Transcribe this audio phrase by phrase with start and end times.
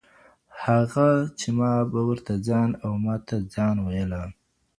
[0.63, 1.07] هغه
[1.39, 4.21] چي ما به ورته ځان او ما ته ځان ويله